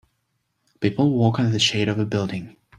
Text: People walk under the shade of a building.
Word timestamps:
People 0.79 1.11
walk 1.11 1.37
under 1.37 1.51
the 1.51 1.59
shade 1.59 1.87
of 1.87 1.99
a 1.99 2.07
building. 2.07 2.55